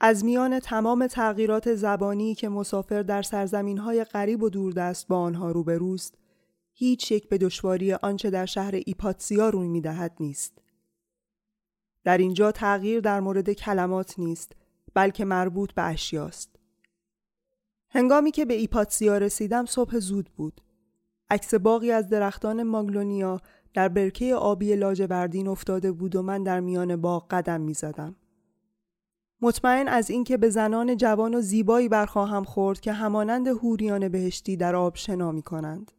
از 0.00 0.24
میان 0.24 0.60
تمام 0.60 1.06
تغییرات 1.06 1.74
زبانی 1.74 2.34
که 2.34 2.48
مسافر 2.48 3.02
در 3.02 3.22
سرزمین 3.22 3.78
های 3.78 4.04
غریب 4.04 4.42
و 4.42 4.50
دوردست 4.50 5.08
با 5.08 5.18
آنها 5.18 5.50
روبروست 5.50 6.14
هیچ 6.72 7.12
یک 7.12 7.28
به 7.28 7.38
دشواری 7.38 7.92
آنچه 7.92 8.30
در 8.30 8.46
شهر 8.46 8.74
ایپاتسیا 8.86 9.48
روی 9.48 9.68
می‌دهد 9.68 10.16
نیست. 10.20 10.58
در 12.04 12.18
اینجا 12.18 12.52
تغییر 12.52 13.00
در 13.00 13.20
مورد 13.20 13.52
کلمات 13.52 14.18
نیست 14.18 14.52
بلکه 14.94 15.24
مربوط 15.24 15.72
به 15.72 15.82
اشیاست. 15.82 16.56
هنگامی 17.90 18.30
که 18.30 18.44
به 18.44 18.54
ایپاتسیا 18.54 19.18
رسیدم 19.18 19.66
صبح 19.66 19.98
زود 19.98 20.30
بود. 20.36 20.60
عکس 21.30 21.54
باقی 21.54 21.90
از 21.90 22.08
درختان 22.08 22.62
ماگلونیا 22.62 23.40
در 23.74 23.88
برکه 23.88 24.34
آبی 24.34 24.76
لاجوردین 24.76 25.48
افتاده 25.48 25.92
بود 25.92 26.16
و 26.16 26.22
من 26.22 26.42
در 26.42 26.60
میان 26.60 26.96
باغ 26.96 27.28
قدم 27.30 27.60
می 27.60 27.74
زدم. 27.74 28.16
مطمئن 29.40 29.88
از 29.88 30.10
اینکه 30.10 30.36
به 30.36 30.50
زنان 30.50 30.96
جوان 30.96 31.34
و 31.34 31.40
زیبایی 31.40 31.88
برخواهم 31.88 32.44
خورد 32.44 32.80
که 32.80 32.92
همانند 32.92 33.48
هوریان 33.48 34.08
بهشتی 34.08 34.56
در 34.56 34.76
آب 34.76 34.96
شنا 34.96 35.32
می 35.32 35.42
کنند. 35.42 35.92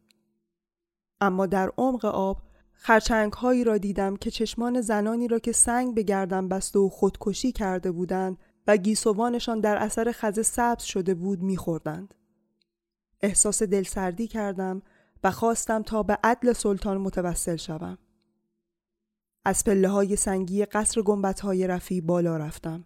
اما 1.20 1.46
در 1.46 1.72
عمق 1.78 2.04
آب 2.04 2.42
خرچنگ 2.72 3.32
هایی 3.32 3.64
را 3.64 3.78
دیدم 3.78 4.16
که 4.16 4.30
چشمان 4.30 4.80
زنانی 4.80 5.28
را 5.28 5.38
که 5.38 5.52
سنگ 5.52 5.94
به 5.94 6.02
گردن 6.02 6.48
بسته 6.48 6.78
و 6.78 6.88
خودکشی 6.88 7.52
کرده 7.52 7.92
بودند 7.92 8.38
و 8.66 8.76
گیسوانشان 8.76 9.60
در 9.60 9.76
اثر 9.76 10.12
خزه 10.12 10.42
سبز 10.42 10.82
شده 10.82 11.14
بود 11.14 11.42
میخوردند. 11.42 12.14
احساس 13.20 13.62
دلسردی 13.62 14.26
کردم 14.26 14.82
و 15.24 15.30
خواستم 15.30 15.82
تا 15.82 16.02
به 16.02 16.18
عدل 16.24 16.52
سلطان 16.52 16.98
متوسل 16.98 17.56
شوم. 17.56 17.98
از 19.44 19.64
پله 19.64 19.88
های 19.88 20.16
سنگی 20.16 20.64
قصر 20.64 21.02
گمبت 21.02 21.40
های 21.40 21.66
رفی 21.66 22.00
بالا 22.00 22.36
رفتم. 22.36 22.84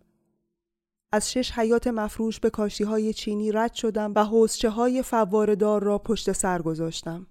از 1.15 1.33
شش 1.33 1.53
حیات 1.53 1.87
مفروش 1.87 2.41
به 2.41 2.51
کاشی 2.51 2.85
های 2.85 3.13
چینی 3.13 3.53
رد 3.53 3.75
شدم 3.75 4.13
و 4.17 4.25
حوزچه 4.25 4.71
های 4.71 5.03
فواردار 5.03 5.83
را 5.83 5.99
پشت 5.99 6.33
سر 6.33 6.63
گذاشتم. 6.63 7.27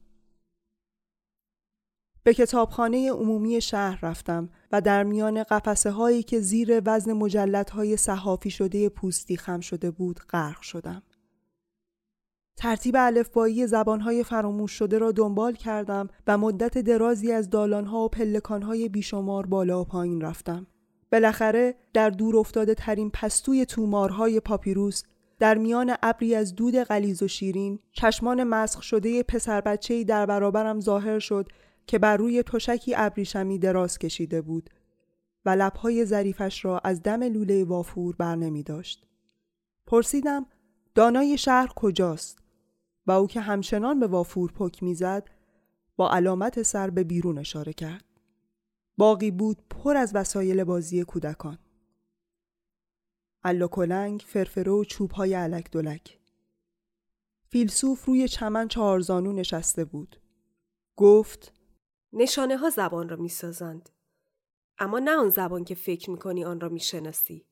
به 2.23 2.33
کتابخانه 2.33 3.11
عمومی 3.11 3.61
شهر 3.61 3.99
رفتم 4.05 4.49
و 4.71 4.81
در 4.81 5.03
میان 5.03 5.43
قفسه 5.43 5.91
هایی 5.91 6.23
که 6.23 6.39
زیر 6.39 6.81
وزن 6.85 7.13
مجلت 7.13 7.69
های 7.69 7.97
صحافی 7.97 8.49
شده 8.49 8.89
پوستی 8.89 9.37
خم 9.37 9.59
شده 9.59 9.91
بود 9.91 10.19
غرق 10.19 10.61
شدم. 10.61 11.03
ترتیب 12.57 12.95
الفبایی 12.97 13.67
زبانهای 13.67 14.23
فراموش 14.23 14.71
شده 14.71 14.97
را 14.97 15.11
دنبال 15.11 15.53
کردم 15.55 16.07
و 16.27 16.37
مدت 16.37 16.77
درازی 16.77 17.31
از 17.31 17.49
دالانها 17.49 17.99
و 17.99 18.09
پلکانهای 18.09 18.89
بیشمار 18.89 19.45
بالا 19.45 19.81
و 19.81 19.85
پایین 19.85 20.21
رفتم. 20.21 20.67
بالاخره 21.13 21.75
در 21.93 22.09
دور 22.09 22.37
افتاده 22.37 22.73
ترین 22.73 23.09
پستوی 23.09 23.65
تومارهای 23.65 24.39
پاپیروس 24.39 25.03
در 25.39 25.57
میان 25.57 25.95
ابری 26.03 26.35
از 26.35 26.55
دود 26.55 26.75
غلیز 26.75 27.23
و 27.23 27.27
شیرین 27.27 27.79
چشمان 27.91 28.43
مسخ 28.43 28.81
شده 28.83 29.23
پسر 29.23 29.61
بچه‌ای 29.61 30.03
در 30.03 30.25
برابرم 30.25 30.79
ظاهر 30.79 31.19
شد 31.19 31.47
که 31.87 31.99
بر 31.99 32.17
روی 32.17 32.43
تشکی 32.43 32.93
ابریشمی 32.95 33.59
دراز 33.59 33.99
کشیده 33.99 34.41
بود 34.41 34.69
و 35.45 35.49
لبهای 35.49 36.05
ظریفش 36.05 36.65
را 36.65 36.79
از 36.79 37.03
دم 37.03 37.23
لوله 37.23 37.63
وافور 37.63 38.15
بر 38.15 38.35
نمی 38.35 38.63
داشت. 38.63 39.07
پرسیدم 39.87 40.45
دانای 40.95 41.37
شهر 41.37 41.67
کجاست 41.75 42.39
و 43.07 43.11
او 43.11 43.27
که 43.27 43.41
همچنان 43.41 43.99
به 43.99 44.07
وافور 44.07 44.51
پک 44.51 44.83
می‌زد 44.83 45.29
با 45.95 46.11
علامت 46.11 46.61
سر 46.61 46.89
به 46.89 47.03
بیرون 47.03 47.37
اشاره 47.37 47.73
کرد. 47.73 48.12
باقی 48.97 49.31
بود 49.31 49.57
پر 49.69 49.97
از 49.97 50.15
وسایل 50.15 50.63
بازی 50.63 51.03
کودکان. 51.03 51.57
کلنگ، 53.71 54.23
فرفره 54.27 54.71
و 54.71 54.83
چوبهای 54.83 55.33
علک 55.33 55.71
دلک. 55.71 56.19
فیلسوف 57.49 58.05
روی 58.05 58.27
چمن 58.27 58.67
چهارزانو 58.67 59.33
نشسته 59.33 59.85
بود. 59.85 60.21
گفت 60.95 61.53
نشانه 62.13 62.57
ها 62.57 62.69
زبان 62.69 63.09
را 63.09 63.17
می 63.17 63.29
سازند. 63.29 63.89
اما 64.77 64.99
نه 64.99 65.11
آن 65.11 65.29
زبان 65.29 65.63
که 65.63 65.75
فکر 65.75 66.09
می 66.09 66.17
کنی 66.17 66.45
آن 66.45 66.59
را 66.59 66.69
می 66.69 66.79
شناسی. 66.79 67.45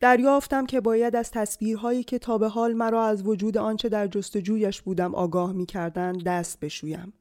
دریافتم 0.00 0.66
که 0.66 0.80
باید 0.80 1.16
از 1.16 1.30
تصویرهایی 1.30 2.04
که 2.04 2.18
تا 2.18 2.38
به 2.38 2.48
حال 2.48 2.72
مرا 2.72 3.04
از 3.04 3.26
وجود 3.26 3.58
آنچه 3.58 3.88
در 3.88 4.06
جستجویش 4.06 4.82
بودم 4.82 5.14
آگاه 5.14 5.52
می 5.52 5.66
کردن 5.66 6.12
دست 6.12 6.60
بشویم. 6.60 7.12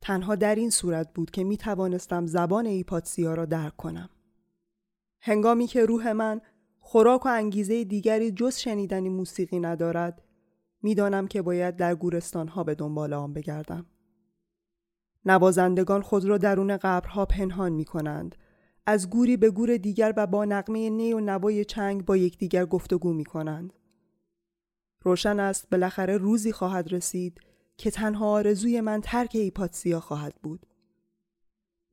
تنها 0.00 0.34
در 0.34 0.54
این 0.54 0.70
صورت 0.70 1.14
بود 1.14 1.30
که 1.30 1.44
می 1.44 1.56
توانستم 1.56 2.26
زبان 2.26 2.66
ایپاتسیا 2.66 3.34
را 3.34 3.44
درک 3.44 3.76
کنم. 3.76 4.10
هنگامی 5.20 5.66
که 5.66 5.86
روح 5.86 6.12
من 6.12 6.40
خوراک 6.78 7.26
و 7.26 7.28
انگیزه 7.28 7.84
دیگری 7.84 8.32
جز 8.32 8.56
شنیدنی 8.56 9.08
موسیقی 9.08 9.60
ندارد، 9.60 10.22
می‌دانم 10.82 11.26
که 11.28 11.42
باید 11.42 11.76
در 11.76 11.94
گورستان 11.94 12.48
ها 12.48 12.64
به 12.64 12.74
دنبال 12.74 13.12
آن 13.12 13.32
بگردم. 13.32 13.86
نوازندگان 15.24 16.02
خود 16.02 16.24
را 16.24 16.38
درون 16.38 16.76
قبرها 16.76 17.26
پنهان 17.26 17.72
می 17.72 17.84
کنند. 17.84 18.34
از 18.86 19.10
گوری 19.10 19.36
به 19.36 19.50
گور 19.50 19.76
دیگر 19.76 20.14
و 20.16 20.26
با 20.26 20.44
نقمه 20.44 20.90
نی 20.90 21.12
و 21.12 21.20
نوای 21.20 21.64
چنگ 21.64 22.04
با 22.04 22.16
یکدیگر 22.16 22.66
گفتگو 22.66 23.12
می 23.12 23.24
کنند. 23.24 23.72
روشن 25.02 25.40
است 25.40 25.70
بالاخره 25.70 26.16
روزی 26.16 26.52
خواهد 26.52 26.92
رسید 26.92 27.40
که 27.80 27.90
تنها 27.90 28.30
آرزوی 28.30 28.80
من 28.80 29.00
ترک 29.00 29.30
ایپاتسیا 29.34 30.00
خواهد 30.00 30.34
بود. 30.42 30.66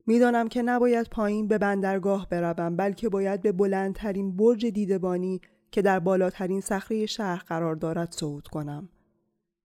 می‌دانم 0.06 0.48
که 0.48 0.62
نباید 0.62 1.08
پایین 1.10 1.48
به 1.48 1.58
بندرگاه 1.58 2.28
بروم 2.28 2.76
بلکه 2.76 3.08
باید 3.08 3.42
به 3.42 3.52
بلندترین 3.52 4.36
برج 4.36 4.66
دیدبانی 4.66 5.40
که 5.70 5.82
در 5.82 5.98
بالاترین 5.98 6.60
صخره 6.60 7.06
شهر 7.06 7.42
قرار 7.46 7.76
دارد 7.76 8.12
صعود 8.12 8.48
کنم 8.48 8.88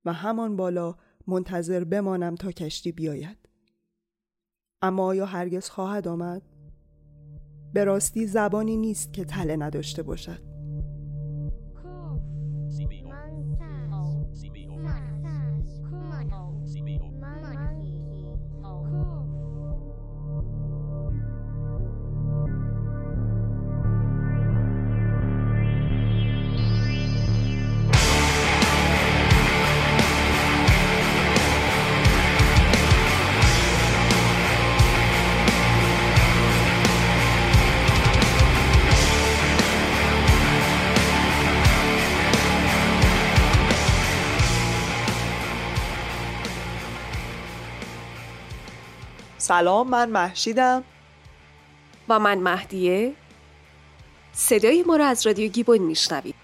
و 0.05 0.13
همان 0.13 0.55
بالا 0.55 0.95
منتظر 1.27 1.83
بمانم 1.83 2.35
تا 2.35 2.51
کشتی 2.51 2.91
بیاید. 2.91 3.37
اما 4.81 5.05
آیا 5.05 5.25
هرگز 5.25 5.69
خواهد 5.69 6.07
آمد؟ 6.07 6.41
به 7.73 7.83
راستی 7.83 8.27
زبانی 8.27 8.77
نیست 8.77 9.13
که 9.13 9.25
تله 9.25 9.55
نداشته 9.55 10.03
باشد. 10.03 10.52
سلام 49.53 49.89
من 49.89 50.09
محشیدم. 50.09 50.83
و 52.09 52.19
من 52.19 52.37
مهدیه. 52.37 53.13
صدای 54.33 54.83
ما 54.83 54.95
را 54.95 55.07
از 55.07 55.27
رادیو 55.27 55.51
گیبون 55.51 55.77
میشنوید. 55.77 56.35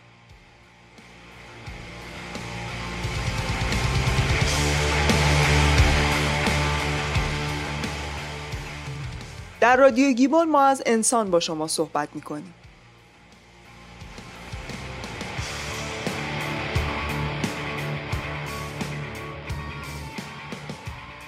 در 9.60 9.76
رادیو 9.76 10.14
گیبون 10.14 10.50
ما 10.50 10.64
از 10.64 10.84
انسان 10.86 11.32
با 11.32 11.40
شما 11.40 11.68
صحبت 11.68 12.10
می‌کنیم. 12.16 12.54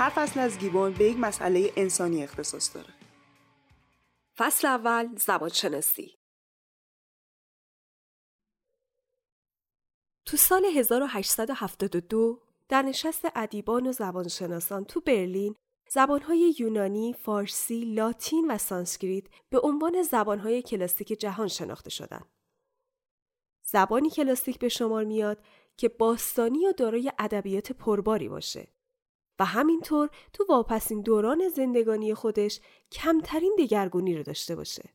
هر 0.02 0.10
فصل 0.10 0.40
از 0.40 0.60
گیبون 0.60 0.94
به 0.94 1.06
یک 1.06 1.18
مسئله 1.20 1.74
انسانی 1.76 2.24
اختصاص 2.24 2.76
داره. 2.76 2.94
فصل 4.38 4.68
اول 4.68 5.16
زبان 5.16 5.50
شناسی 5.50 6.18
تو 10.26 10.38
سال 10.38 10.66
1872 10.66 12.42
در 12.70 12.82
نشست 12.82 13.22
ادیبان 13.36 13.88
و 13.88 13.92
زبانشناسان 13.92 14.86
تو 14.86 15.02
برلین 15.02 15.56
زبانهای 15.90 16.56
یونانی، 16.60 17.14
فارسی، 17.14 17.86
لاتین 17.86 18.52
و 18.52 18.58
سانسکریت 18.58 19.26
به 19.50 19.60
عنوان 19.64 20.04
زبانهای 20.04 20.62
کلاسیک 20.62 21.08
جهان 21.08 21.48
شناخته 21.48 21.90
شدند. 21.90 22.26
زبانی 23.64 24.10
کلاسیک 24.10 24.60
به 24.60 24.70
شمار 24.70 25.04
میاد 25.04 25.44
که 25.78 25.90
باستانی 25.90 26.68
و 26.68 26.72
دارای 26.72 27.12
ادبیات 27.20 27.72
پرباری 27.72 28.30
باشه. 28.30 28.81
و 29.42 29.46
همینطور 29.46 30.10
تو 30.34 30.46
واپسین 30.50 31.02
دوران 31.02 31.50
زندگانی 31.50 32.14
خودش 32.14 32.60
کمترین 32.92 33.56
دگرگونی 33.60 34.18
رو 34.18 34.24
داشته 34.24 34.56
باشه. 34.56 34.90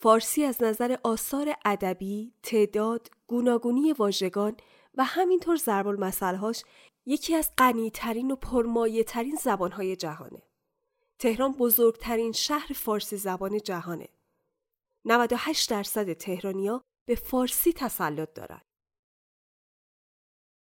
فارسی 0.00 0.44
از 0.44 0.62
نظر 0.62 0.96
آثار 1.02 1.54
ادبی، 1.64 2.34
تعداد، 2.42 3.10
گوناگونی 3.26 3.92
واژگان 3.92 4.56
و 4.94 5.04
همینطور 5.04 5.56
ضرب 5.56 5.86
المثلهاش 5.86 6.64
یکی 7.06 7.34
از 7.34 7.50
غنیترین 7.58 8.30
و 8.30 8.36
پرمایه 8.36 9.04
ترین 9.04 9.38
زبانهای 9.42 9.96
جهانه. 9.96 10.42
تهران 11.18 11.52
بزرگترین 11.52 12.32
شهر 12.32 12.72
فارسی 12.72 13.16
زبان 13.16 13.58
جهانه. 13.58 14.08
98 15.04 15.70
درصد 15.70 16.12
تهرانیا 16.12 16.82
به 17.08 17.14
فارسی 17.14 17.72
تسلط 17.72 18.34
دارن. 18.34 18.60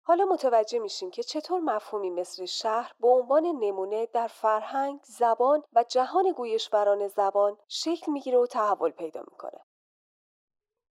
حالا 0.07 0.25
متوجه 0.25 0.79
میشیم 0.79 1.11
که 1.11 1.23
چطور 1.23 1.59
مفهومی 1.59 2.09
مثل 2.09 2.45
شهر 2.45 2.91
به 2.99 3.07
عنوان 3.07 3.45
نمونه 3.45 4.05
در 4.05 4.27
فرهنگ، 4.27 4.99
زبان 5.03 5.63
و 5.73 5.83
جهان 5.83 6.31
گویشوران 6.31 7.07
زبان 7.07 7.57
شکل 7.67 8.11
می‌گیره 8.11 8.37
و 8.37 8.45
تحول 8.45 8.91
پیدا 8.91 9.23
می‌کنه. 9.31 9.59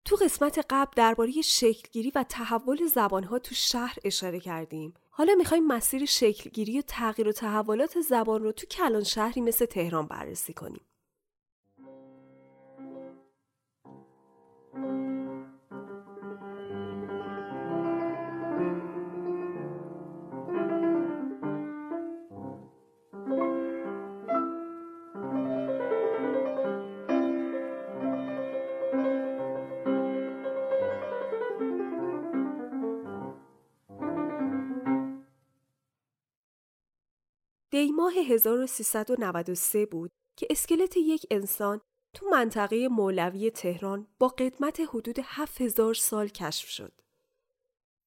تو 0.05 0.17
قسمت 0.17 0.67
قبل 0.71 0.93
درباره 0.97 1.33
شکلگیری 1.33 2.13
و 2.15 2.25
تحول 2.29 2.87
زبانها 2.87 3.39
تو 3.39 3.55
شهر 3.55 3.97
اشاره 4.05 4.41
کردیم. 4.41 4.95
حالا 5.11 5.35
می‌خوایم 5.35 5.67
مسیر 5.67 6.05
شکلگیری 6.05 6.79
و 6.79 6.83
تغییر 6.83 7.29
و 7.29 7.33
تحولات 7.33 8.01
زبان 8.01 8.43
رو 8.43 8.53
تو 8.53 8.67
کلان 8.67 9.05
شهری 9.05 9.41
مثل 9.41 9.67
تهران 9.67 10.07
بررسی 10.07 10.55
کنیم. 10.55 10.87
دیماه 37.75 38.13
1393 38.13 39.87
بود 39.87 40.11
که 40.37 40.47
اسکلت 40.51 40.97
یک 40.97 41.27
انسان 41.31 41.81
تو 42.13 42.27
منطقه 42.27 42.89
مولوی 42.89 43.51
تهران 43.51 44.07
با 44.19 44.29
قدمت 44.29 44.81
حدود 44.81 45.19
7000 45.25 45.95
سال 45.95 46.29
کشف 46.29 46.69
شد. 46.69 46.93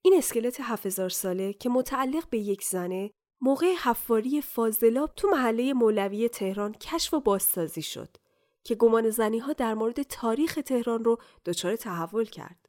این 0.01 0.13
اسکلت 0.17 0.57
7000 0.61 1.09
ساله 1.09 1.53
که 1.53 1.69
متعلق 1.69 2.29
به 2.29 2.37
یک 2.37 2.63
زنه 2.63 3.11
موقع 3.41 3.73
حفاری 3.73 4.41
فاضلاب 4.41 5.11
تو 5.15 5.27
محله 5.27 5.73
مولوی 5.73 6.29
تهران 6.29 6.73
کشف 6.73 7.13
و 7.13 7.19
بازسازی 7.19 7.81
شد 7.81 8.17
که 8.63 8.75
گمان 8.75 9.09
زنی 9.09 9.39
ها 9.39 9.53
در 9.53 9.73
مورد 9.73 10.03
تاریخ 10.03 10.59
تهران 10.65 11.03
رو 11.03 11.17
دچار 11.45 11.75
تحول 11.75 12.25
کرد. 12.25 12.67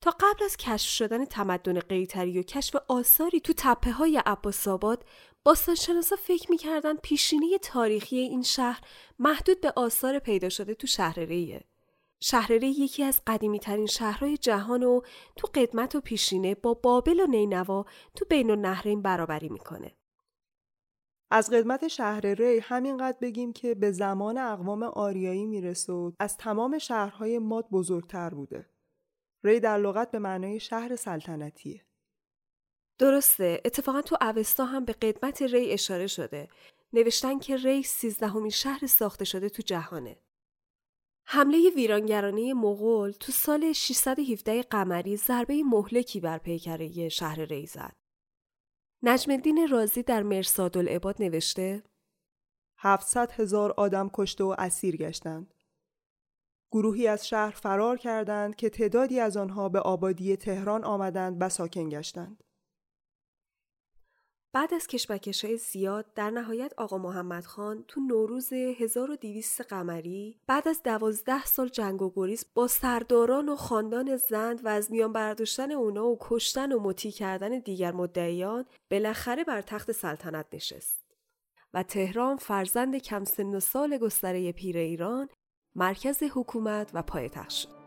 تا 0.00 0.10
قبل 0.10 0.44
از 0.44 0.56
کشف 0.56 0.90
شدن 0.90 1.24
تمدن 1.24 1.80
قیتری 1.80 2.38
و 2.38 2.42
کشف 2.42 2.76
آثاری 2.88 3.40
تو 3.40 3.52
تپه 3.56 3.92
های 3.92 4.22
باستانشناسا 5.44 6.16
فکر 6.16 6.50
می‌کردن 6.50 6.96
پیشینه 6.96 7.58
تاریخی 7.58 8.16
این 8.16 8.42
شهر 8.42 8.80
محدود 9.18 9.60
به 9.60 9.72
آثار 9.76 10.18
پیدا 10.18 10.48
شده 10.48 10.74
تو 10.74 10.86
شهر 10.86 11.20
ریه. 11.20 11.64
شهر 12.20 12.52
ری 12.52 12.70
یکی 12.70 13.04
از 13.04 13.22
قدیمی 13.26 13.58
ترین 13.58 13.86
شهرهای 13.86 14.36
جهان 14.36 14.82
و 14.82 15.00
تو 15.36 15.48
قدمت 15.54 15.94
و 15.94 16.00
پیشینه 16.00 16.54
با 16.54 16.74
بابل 16.74 17.20
و 17.20 17.26
نینوا 17.26 17.84
تو 18.14 18.24
بین 18.24 18.50
النهرین 18.50 19.02
برابری 19.02 19.48
می‌کنه. 19.48 19.96
از 21.30 21.50
قدمت 21.50 21.88
شهر 21.88 22.20
ری 22.20 22.58
همینقدر 22.58 23.18
بگیم 23.20 23.52
که 23.52 23.74
به 23.74 23.90
زمان 23.92 24.38
اقوام 24.38 24.82
آریایی 24.82 25.46
می‌رسه 25.46 25.92
و 25.92 26.12
از 26.20 26.36
تمام 26.36 26.78
شهرهای 26.78 27.38
ماد 27.38 27.68
بزرگتر 27.70 28.30
بوده. 28.30 28.70
ری 29.44 29.60
در 29.60 29.78
لغت 29.78 30.10
به 30.10 30.18
معنای 30.18 30.60
شهر 30.60 30.96
سلطنتیه. 30.96 31.84
درسته 32.98 33.60
اتفاقا 33.64 34.02
تو 34.02 34.16
اوستا 34.20 34.64
هم 34.64 34.84
به 34.84 34.92
قدمت 34.92 35.42
ری 35.42 35.72
اشاره 35.72 36.06
شده 36.06 36.48
نوشتن 36.92 37.38
که 37.38 37.56
ری 37.56 37.82
سیزدهمین 37.82 38.50
شهر 38.50 38.86
ساخته 38.86 39.24
شده 39.24 39.48
تو 39.48 39.62
جهانه 39.62 40.16
حمله 41.30 41.70
ویرانگرانه 41.70 42.54
مغول 42.54 43.10
تو 43.10 43.32
سال 43.32 43.72
617 43.72 44.62
قمری 44.62 45.16
ضربه 45.16 45.62
مهلکی 45.62 46.20
بر 46.20 46.38
پیکره 46.38 47.08
شهر 47.08 47.40
ری 47.40 47.66
زد. 47.66 47.96
نجم 49.02 49.32
الدین 49.32 49.68
رازی 49.68 50.02
در 50.02 50.22
مرساد 50.22 50.78
العباد 50.78 51.22
نوشته 51.22 51.82
700 52.78 53.32
هزار 53.32 53.74
آدم 53.76 54.10
کشته 54.14 54.44
و 54.44 54.54
اسیر 54.58 54.96
گشتند. 54.96 55.54
گروهی 56.72 57.06
از 57.06 57.28
شهر 57.28 57.50
فرار 57.50 57.96
کردند 57.96 58.56
که 58.56 58.70
تعدادی 58.70 59.20
از 59.20 59.36
آنها 59.36 59.68
به 59.68 59.80
آبادی 59.80 60.36
تهران 60.36 60.84
آمدند 60.84 61.36
و 61.40 61.48
ساکن 61.48 61.88
گشتند. 61.88 62.44
بعد 64.52 64.74
از 64.74 64.86
کشمکش 64.86 65.44
های 65.44 65.56
زیاد 65.56 66.14
در 66.14 66.30
نهایت 66.30 66.72
آقا 66.76 66.98
محمد 66.98 67.44
خان 67.44 67.84
تو 67.88 68.00
نوروز 68.00 68.52
1200 68.52 69.62
قمری 69.62 70.40
بعد 70.46 70.68
از 70.68 70.82
دوازده 70.82 71.44
سال 71.44 71.68
جنگ 71.68 72.02
و 72.02 72.12
گریز 72.16 72.46
با 72.54 72.66
سرداران 72.66 73.48
و 73.48 73.56
خاندان 73.56 74.16
زند 74.16 74.64
و 74.64 74.68
از 74.68 74.90
میان 74.90 75.12
برداشتن 75.12 75.72
اونا 75.72 76.06
و 76.06 76.18
کشتن 76.20 76.72
و 76.72 76.80
مطیع 76.80 77.12
کردن 77.12 77.58
دیگر 77.58 77.92
مدعیان 77.92 78.64
بالاخره 78.90 79.44
بر 79.44 79.62
تخت 79.62 79.92
سلطنت 79.92 80.46
نشست. 80.52 80.98
و 81.74 81.82
تهران 81.82 82.36
فرزند 82.36 82.96
کم 82.96 83.24
سن 83.24 83.54
و 83.54 83.60
سال 83.60 83.98
گستره 83.98 84.52
پیر 84.52 84.76
ایران 84.76 85.28
مرکز 85.74 86.22
حکومت 86.22 86.90
و 86.94 87.02
پایتخت 87.02 87.50
شد. 87.50 87.77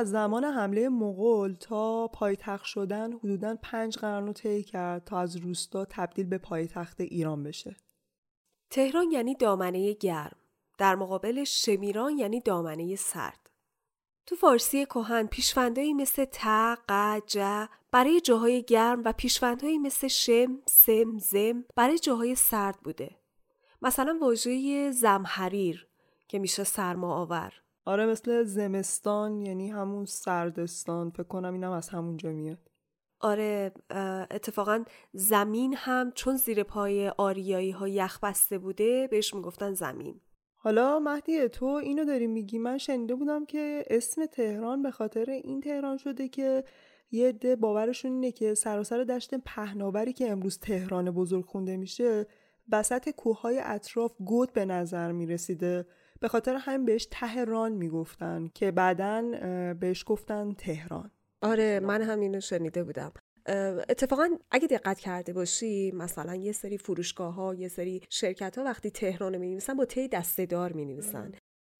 از 0.00 0.10
زمان 0.10 0.44
حمله 0.44 0.88
مغول 0.88 1.54
تا 1.54 2.08
پایتخت 2.08 2.64
شدن 2.64 3.12
حدوداً 3.12 3.56
پنج 3.62 3.96
قرن 3.96 4.26
رو 4.26 4.32
طی 4.32 4.62
کرد 4.62 5.04
تا 5.04 5.18
از 5.18 5.36
روستا 5.36 5.84
تبدیل 5.84 6.26
به 6.26 6.38
پایتخت 6.38 7.00
ایران 7.00 7.42
بشه. 7.42 7.76
تهران 8.70 9.10
یعنی 9.10 9.34
دامنه 9.34 9.92
گرم. 9.92 10.36
در 10.78 10.94
مقابلش 10.94 11.64
شمیران 11.64 12.18
یعنی 12.18 12.40
دامنه 12.40 12.96
سرد. 12.96 13.50
تو 14.26 14.36
فارسی 14.36 14.84
کهن 14.84 15.26
پیشوندهایی 15.26 15.94
مثل 15.94 16.24
ت، 16.24 16.38
ق، 16.88 17.20
ج 17.26 17.38
برای 17.92 18.20
جاهای 18.20 18.62
گرم 18.62 19.02
و 19.04 19.12
پیشوندهایی 19.12 19.78
مثل 19.78 20.08
شم، 20.08 20.62
سم، 20.66 21.18
زم 21.18 21.64
برای 21.76 21.98
جاهای 21.98 22.34
سرد 22.34 22.80
بوده. 22.80 23.16
مثلا 23.82 24.18
واژه 24.20 24.90
زمحریر 24.90 25.88
که 26.28 26.38
میشه 26.38 26.64
سرما 26.64 27.14
آور 27.14 27.52
آره 27.90 28.06
مثل 28.06 28.42
زمستان 28.42 29.40
یعنی 29.40 29.70
همون 29.70 30.04
سردستان. 30.04 31.10
فکر 31.10 31.22
کنم 31.22 31.52
اینم 31.52 31.70
از 31.70 31.88
همونجا 31.88 32.30
میاد. 32.30 32.58
آره 33.20 33.72
اتفاقا 34.30 34.84
زمین 35.12 35.74
هم 35.76 36.12
چون 36.14 36.36
زیر 36.36 36.62
پای 36.62 37.08
آریایی 37.08 37.70
ها 37.70 37.88
یخ 37.88 38.20
بسته 38.22 38.58
بوده 38.58 39.08
بهش 39.10 39.34
می‌گفتن 39.34 39.72
زمین. 39.74 40.20
حالا 40.56 40.98
مهدی 40.98 41.48
تو 41.48 41.66
اینو 41.66 42.04
داری 42.04 42.26
میگی؟ 42.26 42.58
من 42.58 42.78
شنیده 42.78 43.14
بودم 43.14 43.46
که 43.46 43.84
اسم 43.90 44.26
تهران 44.26 44.82
به 44.82 44.90
خاطر 44.90 45.30
این 45.30 45.60
تهران 45.60 45.96
شده 45.96 46.28
که 46.28 46.64
یه 47.10 47.28
عده 47.28 47.56
باورشون 47.56 48.12
اینه 48.12 48.32
که 48.32 48.54
سراسر 48.54 49.04
دشت 49.04 49.34
پهناوری 49.34 50.12
که 50.12 50.30
امروز 50.30 50.58
تهران 50.58 51.10
بزرگ 51.10 51.44
خونده 51.44 51.76
میشه 51.76 52.26
وسط 52.72 53.08
کوههای 53.08 53.60
اطراف 53.64 54.12
گود 54.24 54.52
به 54.52 54.64
نظر 54.64 55.12
می‌رسیده. 55.12 55.86
به 56.20 56.28
خاطر 56.28 56.54
همین 56.54 56.84
بهش 56.84 57.08
تهران 57.10 57.72
می‌گفتن 57.72 58.50
که 58.54 58.70
بعدا 58.70 59.22
بهش 59.80 60.04
گفتن 60.06 60.52
تهران. 60.52 61.10
آره 61.42 61.80
من 61.80 62.02
هم 62.02 62.20
اینو 62.20 62.40
شنیده 62.40 62.84
بودم. 62.84 63.12
اتفاقا 63.88 64.28
اگه 64.50 64.66
دقت 64.68 64.98
کرده 64.98 65.32
باشی 65.32 65.92
مثلا 65.92 66.34
یه 66.34 66.52
سری 66.52 66.78
فروشگاه 66.78 67.34
ها 67.34 67.54
یه 67.54 67.68
سری 67.68 68.02
شرکت 68.10 68.58
ها 68.58 68.64
وقتی 68.64 68.90
تهران 68.90 69.38
می 69.38 69.50
نویسن 69.50 69.74
با 69.74 69.84
تی 69.84 70.08
دسته 70.08 70.46
دار 70.46 70.72
می 70.72 70.84
نویسن 70.84 71.32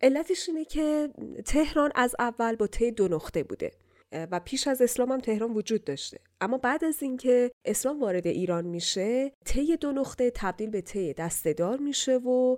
علتش 0.02 0.48
اینه 0.48 0.64
که 0.64 1.08
تهران 1.44 1.90
از 1.94 2.16
اول 2.18 2.56
با 2.56 2.66
تی 2.66 2.92
دو 2.92 3.08
نقطه 3.08 3.42
بوده. 3.42 3.72
و 4.12 4.40
پیش 4.40 4.68
از 4.68 4.82
اسلام 4.82 5.12
هم 5.12 5.20
تهران 5.20 5.50
وجود 5.52 5.84
داشته. 5.84 6.18
اما 6.40 6.58
بعد 6.58 6.84
از 6.84 7.02
اینکه 7.02 7.50
اسلام 7.64 8.00
وارد 8.00 8.26
ایران 8.26 8.66
میشه 8.66 9.32
طی 9.44 9.76
دو 9.76 9.92
نقطه 9.92 10.30
تبدیل 10.34 10.70
به 10.70 10.80
طی 10.80 11.12
دستهدار 11.12 11.78
میشه 11.78 12.16
و 12.16 12.56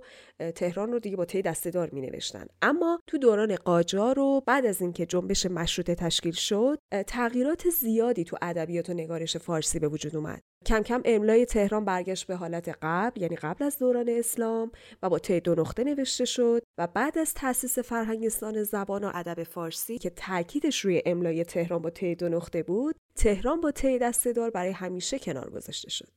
تهران 0.55 0.91
رو 0.91 0.99
دیگه 0.99 1.17
با 1.17 1.25
طی 1.25 1.41
دستهدار 1.41 1.89
می 1.89 2.01
نوشتن 2.01 2.45
اما 2.61 2.99
تو 3.07 3.17
دوران 3.17 3.55
قاجار 3.55 4.15
رو 4.15 4.41
بعد 4.47 4.65
از 4.65 4.81
اینکه 4.81 5.05
جنبش 5.05 5.45
مشروطه 5.45 5.95
تشکیل 5.95 6.33
شد 6.33 6.79
تغییرات 7.07 7.69
زیادی 7.69 8.23
تو 8.23 8.37
ادبیات 8.41 8.89
و 8.89 8.93
نگارش 8.93 9.37
فارسی 9.37 9.79
به 9.79 9.87
وجود 9.87 10.15
اومد. 10.15 10.41
کم 10.65 10.83
کم 10.83 11.01
املای 11.05 11.45
تهران 11.45 11.85
برگشت 11.85 12.27
به 12.27 12.35
حالت 12.35 12.77
قبل 12.81 13.21
یعنی 13.21 13.35
قبل 13.35 13.65
از 13.65 13.79
دوران 13.79 14.09
اسلام 14.09 14.71
و 15.03 15.09
با 15.09 15.19
طی 15.19 15.39
دو 15.39 15.55
نقطه 15.55 15.83
نوشته 15.83 16.25
شد 16.25 16.63
و 16.77 16.87
بعد 16.87 17.17
از 17.17 17.33
تأسیس 17.33 17.79
فرهنگستان 17.79 18.63
زبان 18.63 19.03
و 19.03 19.11
ادب 19.13 19.43
فارسی 19.43 19.97
که 19.97 20.09
تاکیدش 20.09 20.79
روی 20.85 21.01
املای 21.05 21.43
تهران 21.43 21.81
با 21.81 21.89
طی 21.89 22.15
دو 22.15 22.29
نقطه 22.29 22.63
بود 22.63 22.95
تهران 23.15 23.61
با 23.61 23.71
طی 23.71 23.99
دستهدار 23.99 24.49
برای 24.49 24.71
همیشه 24.71 25.19
کنار 25.19 25.49
گذاشته 25.49 25.89
شد. 25.89 26.13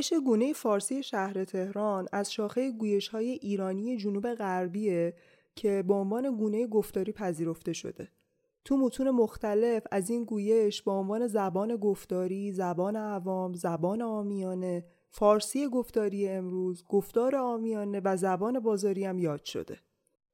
گویش 0.00 0.12
گونه 0.12 0.52
فارسی 0.52 1.02
شهر 1.02 1.44
تهران 1.44 2.08
از 2.12 2.32
شاخه 2.32 2.70
گویش 2.70 3.08
های 3.08 3.30
ایرانی 3.30 3.96
جنوب 3.96 4.34
غربیه 4.34 5.14
که 5.56 5.84
به 5.88 5.94
عنوان 5.94 6.36
گونه 6.36 6.66
گفتاری 6.66 7.12
پذیرفته 7.12 7.72
شده. 7.72 8.08
تو 8.64 8.76
متون 8.76 9.10
مختلف 9.10 9.86
از 9.90 10.10
این 10.10 10.24
گویش 10.24 10.82
به 10.82 10.90
عنوان 10.90 11.26
زبان 11.26 11.76
گفتاری، 11.76 12.52
زبان 12.52 12.96
عوام، 12.96 13.54
زبان 13.54 14.02
آمیانه، 14.02 14.84
فارسی 15.10 15.68
گفتاری 15.68 16.28
امروز، 16.28 16.84
گفتار 16.88 17.36
آمیانه 17.36 18.00
و 18.04 18.16
زبان 18.16 18.60
بازاری 18.60 19.04
هم 19.04 19.18
یاد 19.18 19.44
شده. 19.44 19.78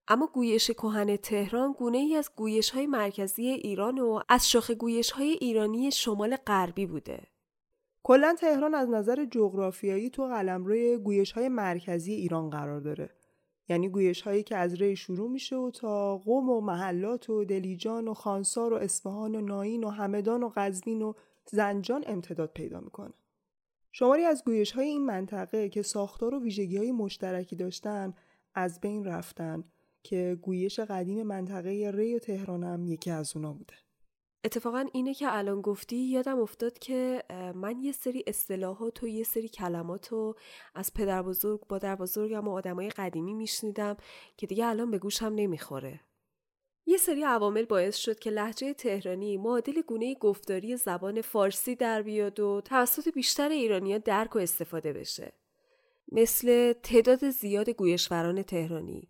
اما 0.09 0.27
گویش 0.35 0.71
کهن 0.71 1.17
تهران 1.17 1.73
گونه 1.73 1.99
ای 1.99 2.15
از 2.15 2.31
گویش 2.37 2.71
های 2.71 2.87
مرکزی 2.87 3.47
ایران 3.47 3.99
و 3.99 4.21
از 4.29 4.51
شاخه 4.51 4.75
گویش 4.75 5.11
های 5.11 5.31
ایرانی 5.41 5.91
شمال 5.91 6.37
غربی 6.37 6.87
بوده. 6.87 7.36
کلا 8.07 8.37
تهران 8.39 8.75
از 8.75 8.89
نظر 8.89 9.25
جغرافیایی 9.25 10.11
تو 10.11 10.27
قلمرو 10.27 10.99
گویش 10.99 11.33
های 11.33 11.49
مرکزی 11.49 12.13
ایران 12.13 12.51
قرار 12.51 12.81
داره. 12.81 13.11
یعنی 13.69 13.89
گویش 13.89 14.23
هایی 14.23 14.43
که 14.43 14.57
از 14.57 14.75
ری 14.75 14.97
شروع 14.97 15.31
میشه 15.31 15.57
و 15.57 15.71
تا 15.71 16.19
قوم 16.19 16.51
و 16.51 16.61
محلات 16.61 17.31
و 17.31 17.45
دلیجان 17.45 18.09
و 18.09 18.15
خانسار 18.15 18.73
و 18.73 18.77
اصفهان 18.77 19.35
و 19.35 19.41
ناین 19.41 19.85
و 19.85 19.89
همدان 19.89 20.43
و 20.43 20.51
قزوین 20.57 21.03
و 21.03 21.13
زنجان 21.47 22.05
امتداد 22.07 22.51
پیدا 22.55 22.81
می‌کنه. 22.81 23.15
شماری 23.93 24.25
از 24.25 24.45
گویش 24.45 24.73
های 24.73 24.89
این 24.89 25.07
منطقه 25.07 25.69
که 25.69 25.83
ساختار 25.83 26.35
و 26.35 26.43
ویژگی 26.43 26.77
های 26.77 26.93
مشترکی 26.93 27.57
داشتن 27.57 28.15
از 28.55 28.81
بین 28.81 29.05
رفتن 29.05 29.65
که 30.03 30.39
گویش 30.43 30.81
قدیم 30.81 31.23
منطقه 31.23 31.91
ری 31.95 32.15
و 32.15 32.19
تهران 32.19 32.65
هم 32.65 32.87
یکی 32.87 33.11
از 33.11 33.37
اونا 33.37 33.53
بوده. 33.53 33.86
اتفاقا 34.47 34.87
اینه 34.93 35.15
که 35.15 35.37
الان 35.37 35.61
گفتی 35.61 35.97
یادم 35.97 36.41
افتاد 36.41 36.79
که 36.79 37.23
من 37.55 37.81
یه 37.81 37.93
سری 37.93 38.25
اصطلاحات 38.27 39.03
و 39.03 39.07
یه 39.07 39.25
سری 39.25 39.49
کلمات 39.49 40.09
رو 40.09 40.37
از 40.75 40.95
پدر 40.95 41.23
بزرگ 41.23 41.61
با 41.69 41.79
در 41.79 41.97
بزرگم 41.97 42.49
و 42.49 42.51
آدمای 42.51 42.89
قدیمی 42.89 43.35
میشنیدم 43.35 43.97
که 44.37 44.47
دیگه 44.47 44.67
الان 44.67 44.91
به 44.91 44.99
گوشم 44.99 45.27
نمی‌خوره. 45.27 46.01
یه 46.87 46.97
سری 46.97 47.23
عوامل 47.23 47.65
باعث 47.65 47.97
شد 47.97 48.19
که 48.19 48.31
لحجه 48.31 48.75
تهرانی 48.75 49.37
معادل 49.37 49.81
گونه 49.81 50.15
گفتاری 50.15 50.77
زبان 50.77 51.21
فارسی 51.21 51.75
در 51.75 52.03
بیاد 52.03 52.41
و 52.41 52.61
توسط 52.61 53.09
بیشتر 53.09 53.49
ایرانیا 53.49 53.99
درک 53.99 54.37
و 54.37 54.39
استفاده 54.39 54.93
بشه. 54.93 55.33
مثل 56.13 56.73
تعداد 56.73 57.31
زیاد 57.31 57.71
گویشوران 57.71 58.43
تهرانی، 58.43 59.09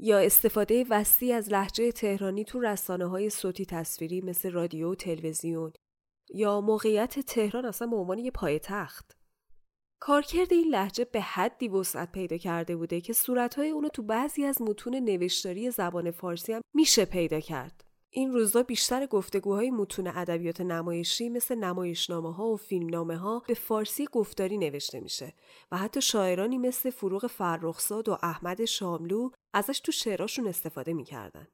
یا 0.00 0.18
استفاده 0.18 0.86
وسیع 0.90 1.36
از 1.36 1.52
لحجه 1.52 1.92
تهرانی 1.92 2.44
تو 2.44 2.60
رسانه 2.60 3.06
های 3.06 3.30
صوتی 3.30 3.66
تصویری 3.66 4.20
مثل 4.20 4.50
رادیو 4.50 4.92
و 4.92 4.94
تلویزیون 4.94 5.72
یا 6.34 6.60
موقعیت 6.60 7.20
تهران 7.20 7.64
اصلا 7.64 7.88
به 7.88 7.96
عنوان 7.96 8.18
یه 8.18 8.30
پایتخت 8.30 9.18
کارکرد 10.00 10.52
این 10.52 10.68
لحجه 10.68 11.04
به 11.04 11.20
حدی 11.20 11.68
وسعت 11.68 12.12
پیدا 12.12 12.36
کرده 12.36 12.76
بوده 12.76 13.00
که 13.00 13.12
صورتهای 13.12 13.70
اونو 13.70 13.88
تو 13.88 14.02
بعضی 14.02 14.44
از 14.44 14.62
متون 14.62 14.94
نوشتاری 14.94 15.70
زبان 15.70 16.10
فارسی 16.10 16.52
هم 16.52 16.60
میشه 16.74 17.04
پیدا 17.04 17.40
کرد. 17.40 17.84
این 18.18 18.32
روزا 18.32 18.62
بیشتر 18.62 19.06
گفتگوهای 19.06 19.70
متون 19.70 20.06
ادبیات 20.06 20.60
نمایشی 20.60 21.28
مثل 21.28 21.54
نمایشنامه 21.54 22.34
ها 22.34 22.46
و 22.46 22.56
فیلمنامه 22.56 23.16
ها 23.16 23.42
به 23.48 23.54
فارسی 23.54 24.06
گفتاری 24.12 24.58
نوشته 24.58 25.00
میشه 25.00 25.34
و 25.72 25.76
حتی 25.76 26.00
شاعرانی 26.00 26.58
مثل 26.58 26.90
فروغ 26.90 27.26
فرخزاد 27.26 28.08
و 28.08 28.18
احمد 28.22 28.64
شاملو 28.64 29.30
ازش 29.54 29.80
تو 29.80 29.92
شعراشون 29.92 30.48
استفاده 30.48 30.92
می‌کردن. 30.92 31.48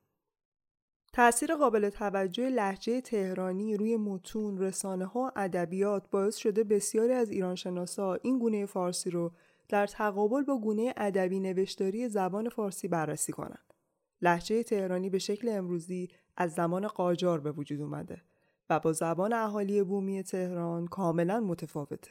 تأثیر 1.13 1.55
قابل 1.55 1.91
توجه 1.91 2.49
لحجه 2.49 3.01
تهرانی 3.01 3.77
روی 3.77 3.97
متون، 3.97 4.59
رسانه 4.59 5.05
ها 5.07 5.21
و 5.21 5.31
ادبیات 5.37 6.11
باعث 6.11 6.37
شده 6.37 6.65
بسیاری 6.65 7.13
از 7.13 7.31
ایرانشناسا 7.31 8.15
این 8.15 8.39
گونه 8.39 8.67
فارسی 8.67 9.11
رو 9.11 9.33
در 9.69 9.87
تقابل 9.87 10.43
با 10.43 10.59
گونه 10.59 10.95
ادبی 10.97 11.41
نوشتاری 11.41 12.09
زبان 12.09 12.49
فارسی 12.49 12.89
بررسی 12.89 13.33
کنند. 13.33 13.75
لحجه 14.23 14.63
تهرانی 14.63 15.11
به 15.11 15.19
شکل 15.19 15.49
امروزی 15.49 16.09
از 16.37 16.53
زمان 16.53 16.87
قاجار 16.87 17.41
به 17.41 17.53
وجود 17.53 17.81
اومده 17.81 18.23
و 18.71 18.81
با 18.81 18.93
زبان 18.93 19.33
اهالی 19.33 19.83
بومی 19.83 20.23
تهران 20.23 20.87
کاملا 20.87 21.41
متفاوته. 21.41 22.11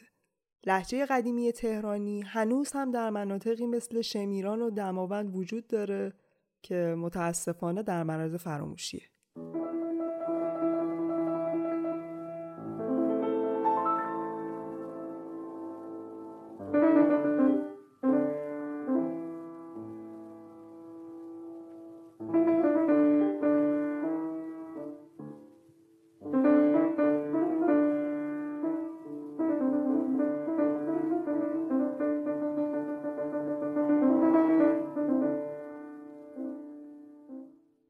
لحجه 0.66 1.06
قدیمی 1.06 1.52
تهرانی 1.52 2.22
هنوز 2.22 2.72
هم 2.72 2.90
در 2.90 3.10
مناطقی 3.10 3.66
مثل 3.66 4.00
شمیران 4.00 4.62
و 4.62 4.70
دماوند 4.70 5.36
وجود 5.36 5.66
داره 5.66 6.12
که 6.62 6.94
متاسفانه 6.98 7.82
در 7.82 8.02
معرض 8.02 8.34
فراموشیه. 8.34 9.02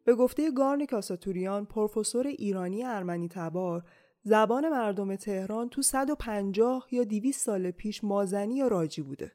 به 0.04 0.14
گفته 0.14 0.50
گارن 0.50 0.87
کاساتوریان 0.87 1.66
پروفسور 1.66 2.26
ایرانی 2.26 2.84
ارمنی 2.84 3.28
تبار 3.28 3.84
زبان 4.23 4.68
مردم 4.68 5.16
تهران 5.16 5.68
تو 5.68 5.82
150 5.82 6.87
یا 6.90 7.04
200 7.04 7.44
سال 7.44 7.70
پیش 7.70 8.04
مازنی 8.04 8.56
یا 8.56 8.68
راجی 8.68 9.02
بوده. 9.02 9.32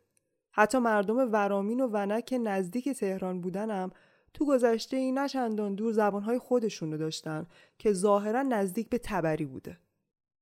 حتی 0.51 0.77
مردم 0.77 1.33
ورامین 1.33 1.81
و 1.81 1.87
ونک 1.87 2.35
نزدیک 2.43 2.89
تهران 2.89 3.41
بودنم 3.41 3.91
تو 4.33 4.45
گذشته 4.45 4.97
این 4.97 5.19
نچندان 5.19 5.75
دور 5.75 5.91
زبانهای 5.91 6.39
خودشونو 6.39 6.97
داشتن 6.97 7.47
که 7.77 7.93
ظاهرا 7.93 8.41
نزدیک 8.41 8.89
به 8.89 8.97
تبری 8.97 9.45
بوده. 9.45 9.79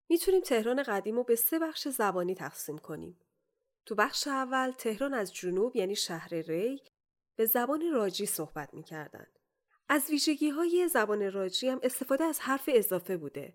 می‌تونیم 0.10 0.41
تهران 0.41 0.84
قدیم 0.84 1.15
رو 1.15 1.24
به 1.24 1.36
سه 1.36 1.60
بخش 1.60 1.88
زبانی 1.88 2.36
تقسیم 2.36 2.77
کنیم. 2.77 3.19
تو 3.86 3.96
بخش 3.96 4.27
اول 4.27 4.72
تهران 4.72 5.13
از 5.13 5.34
جنوب 5.34 5.75
یعنی 5.75 5.96
شهر 5.96 6.36
ری 6.36 6.81
به 7.36 7.46
زبان 7.46 7.81
راجی 7.93 8.25
صحبت 8.25 8.74
می‌کردن. 8.74 9.27
از 9.89 10.10
ویژگی 10.10 10.50
های 10.50 10.88
زبان 10.88 11.32
راجی 11.32 11.67
هم 11.67 11.79
استفاده 11.84 12.24
از 12.24 12.39
حرف 12.39 12.70
اضافه 12.74 13.17
بوده. 13.17 13.53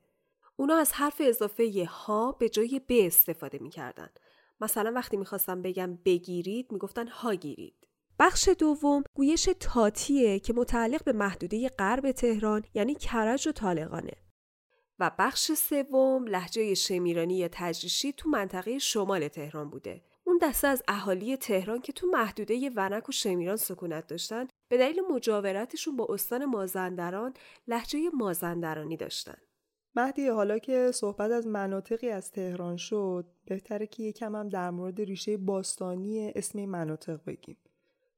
اونا 0.56 0.76
از 0.76 0.92
حرف 0.92 1.22
اضافه 1.24 1.88
ها 1.88 2.32
به 2.32 2.48
جای 2.48 2.80
ب 2.88 2.92
استفاده 2.92 3.58
می‌کردن. 3.58 4.08
مثلا 4.60 4.92
وقتی 4.94 5.16
می‌خواستم 5.16 5.62
بگم 5.62 5.98
بگیرید 6.04 6.72
می‌گفتن 6.72 7.08
ها 7.08 7.34
گیرید. 7.34 7.88
بخش 8.18 8.48
دوم 8.58 9.02
گویش 9.14 9.48
تاتیه 9.60 10.38
که 10.38 10.52
متعلق 10.52 11.04
به 11.04 11.12
محدوده 11.12 11.68
غرب 11.68 12.12
تهران 12.12 12.64
یعنی 12.74 12.94
کرج 12.94 13.48
و 13.48 13.52
طالقانه. 13.52 14.16
و 14.98 15.10
بخش 15.18 15.52
سوم 15.52 16.26
لحجه 16.26 16.74
شمیرانی 16.74 17.38
یا 17.38 17.48
تجریشی 17.52 18.12
تو 18.12 18.28
منطقه 18.28 18.78
شمال 18.78 19.28
تهران 19.28 19.70
بوده. 19.70 20.02
اون 20.24 20.38
دسته 20.42 20.68
از 20.68 20.82
اهالی 20.88 21.36
تهران 21.36 21.80
که 21.80 21.92
تو 21.92 22.06
محدوده 22.06 22.70
ونک 22.76 23.08
و 23.08 23.12
شمیران 23.12 23.56
سکونت 23.56 24.06
داشتن 24.06 24.48
به 24.72 24.78
دلیل 24.78 25.00
مجاورتشون 25.10 25.96
با 25.96 26.06
استان 26.10 26.44
مازندران 26.44 27.34
لحجه 27.68 28.00
مازندرانی 28.14 28.96
داشتن. 28.96 29.36
مهدی 29.94 30.28
حالا 30.28 30.58
که 30.58 30.90
صحبت 30.94 31.30
از 31.30 31.46
مناطقی 31.46 32.08
از 32.08 32.30
تهران 32.30 32.76
شد 32.76 33.26
بهتره 33.46 33.86
که 33.86 34.02
یکم 34.02 34.36
هم 34.36 34.48
در 34.48 34.70
مورد 34.70 35.00
ریشه 35.00 35.36
باستانی 35.36 36.32
اسم 36.36 36.64
مناطق 36.64 37.20
بگیم. 37.26 37.56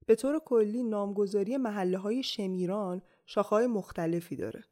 به 0.06 0.14
طور 0.14 0.38
کلی 0.38 0.82
نامگذاری 0.82 1.56
محله 1.56 1.98
های 1.98 2.22
شمیران 2.22 3.02
شاخهای 3.26 3.66
مختلفی 3.66 4.36
داره. 4.36 4.64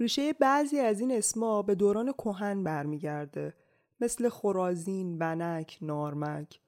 ریشه 0.00 0.32
بعضی 0.32 0.78
از 0.78 1.00
این 1.00 1.12
اسما 1.12 1.62
به 1.62 1.74
دوران 1.74 2.12
کهن 2.12 2.64
برمیگرده 2.64 3.54
مثل 4.00 4.28
خرازین، 4.28 5.16
ونک، 5.20 5.78
نارمک. 5.82 6.60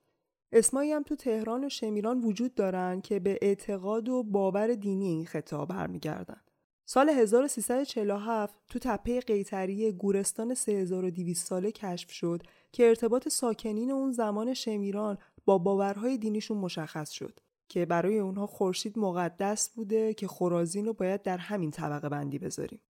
اسمایی 0.52 0.92
هم 0.92 1.02
تو 1.02 1.16
تهران 1.16 1.64
و 1.64 1.68
شمیران 1.68 2.20
وجود 2.20 2.54
دارن 2.54 3.00
که 3.00 3.20
به 3.20 3.38
اعتقاد 3.42 4.08
و 4.08 4.22
باور 4.22 4.74
دینی 4.74 5.06
این 5.06 5.26
خطاب 5.26 5.68
برمیگردن. 5.68 6.40
سال 6.88 7.08
1347 7.08 8.54
تو 8.68 8.78
تپه 8.78 9.20
قیتری 9.20 9.92
گورستان 9.92 10.54
3200 10.54 11.46
ساله 11.46 11.72
کشف 11.72 12.10
شد 12.10 12.42
که 12.72 12.88
ارتباط 12.88 13.28
ساکنین 13.28 13.90
اون 13.90 14.12
زمان 14.12 14.54
شمیران 14.54 15.18
با 15.44 15.58
باورهای 15.58 16.18
دینیشون 16.18 16.58
مشخص 16.58 17.10
شد 17.10 17.40
که 17.68 17.86
برای 17.86 18.18
اونها 18.18 18.46
خورشید 18.46 18.98
مقدس 18.98 19.70
بوده 19.70 20.14
که 20.14 20.28
خرازین 20.28 20.86
رو 20.86 20.92
باید 20.92 21.22
در 21.22 21.38
همین 21.38 21.70
طبقه 21.70 22.08
بندی 22.08 22.38
بذاریم. 22.38 22.80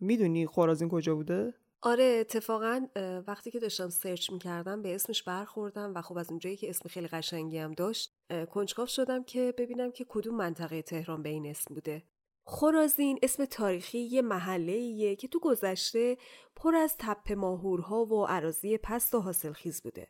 می‌دونی 0.00 0.46
خرازین 0.46 0.88
کجا 0.88 1.14
بوده؟ 1.14 1.54
آره 1.84 2.16
اتفاقا 2.20 2.86
وقتی 3.26 3.50
که 3.50 3.58
داشتم 3.58 3.88
سرچ 3.88 4.30
می‌کردم 4.30 4.82
به 4.82 4.94
اسمش 4.94 5.22
برخوردم 5.22 5.92
و 5.94 6.02
خب 6.02 6.18
از 6.18 6.30
اونجایی 6.30 6.56
که 6.56 6.70
اسم 6.70 6.88
خیلی 6.88 7.08
قشنگی 7.08 7.58
هم 7.58 7.72
داشت 7.72 8.14
کنجکاو 8.50 8.86
شدم 8.86 9.24
که 9.24 9.54
ببینم 9.58 9.92
که 9.92 10.06
کدوم 10.08 10.34
منطقه 10.34 10.82
تهران 10.82 11.22
به 11.22 11.28
این 11.28 11.46
اسم 11.46 11.74
بوده 11.74 12.02
خرازین 12.44 13.18
اسم 13.22 13.44
تاریخی 13.44 13.98
یه 13.98 14.22
محله 14.22 15.16
که 15.16 15.28
تو 15.28 15.40
گذشته 15.40 16.16
پر 16.56 16.74
از 16.74 16.94
تپه 16.98 17.34
ماهورها 17.34 18.04
و 18.04 18.26
عراضی 18.26 18.78
پست 18.78 19.14
و 19.14 19.20
حاصلخیز 19.20 19.82
بوده. 19.82 20.08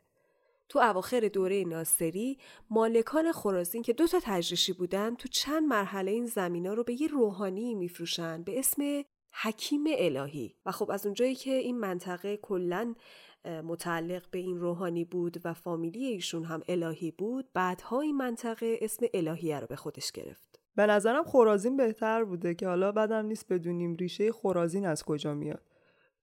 تو 0.69 0.79
اواخر 0.79 1.19
دوره 1.19 1.63
ناصری 1.63 2.37
مالکان 2.69 3.31
خرازین 3.31 3.81
که 3.81 3.93
دو 3.93 4.07
تا 4.07 4.19
تجریشی 4.23 4.73
بودن 4.73 5.15
تو 5.15 5.27
چند 5.27 5.63
مرحله 5.63 6.11
این 6.11 6.25
زمینا 6.25 6.73
رو 6.73 6.83
به 6.83 7.01
یه 7.01 7.07
روحانی 7.07 7.75
میفروشن 7.75 8.43
به 8.43 8.59
اسم 8.59 9.03
حکیم 9.41 9.83
الهی. 9.97 10.55
و 10.65 10.71
خب 10.71 10.91
از 10.91 11.05
اونجایی 11.05 11.35
که 11.35 11.51
این 11.51 11.79
منطقه 11.79 12.37
کلا 12.37 12.95
متعلق 13.45 14.23
به 14.31 14.39
این 14.39 14.57
روحانی 14.57 15.05
بود 15.05 15.41
و 15.45 15.53
فامیلی 15.53 16.05
ایشون 16.05 16.43
هم 16.43 16.61
الهی 16.67 17.11
بود 17.11 17.49
بعدها 17.53 18.01
این 18.01 18.17
منطقه 18.17 18.77
اسم 18.81 19.05
الهیه 19.13 19.59
رو 19.59 19.67
به 19.67 19.75
خودش 19.75 20.11
گرفت. 20.11 20.59
به 20.75 20.85
نظرم 20.85 21.23
خورازین 21.23 21.77
بهتر 21.77 22.23
بوده 22.23 22.55
که 22.55 22.67
حالا 22.67 22.91
بدم 22.91 23.25
نیست 23.25 23.53
بدونیم 23.53 23.95
ریشه 23.95 24.31
خورازین 24.31 24.85
از 24.85 25.03
کجا 25.03 25.33
میاد. 25.33 25.61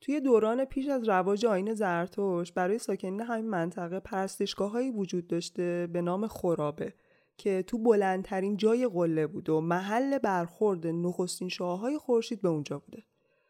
توی 0.00 0.20
دوران 0.20 0.64
پیش 0.64 0.88
از 0.88 1.08
رواج 1.08 1.46
آین 1.46 1.74
زرتوش 1.74 2.52
برای 2.52 2.78
ساکنین 2.78 3.20
همین 3.20 3.48
منطقه 3.48 4.00
پرستشگاه 4.00 4.80
وجود 4.80 5.26
داشته 5.26 5.88
به 5.92 6.02
نام 6.02 6.26
خرابه. 6.26 6.94
که 7.40 7.62
تو 7.62 7.78
بلندترین 7.78 8.56
جای 8.56 8.88
قله 8.88 9.26
بود 9.26 9.48
و 9.48 9.60
محل 9.60 10.18
برخورد 10.18 10.86
نخستین 10.86 11.48
شاههای 11.48 11.98
خورشید 11.98 12.42
به 12.42 12.48
اونجا 12.48 12.78
بوده. 12.78 13.02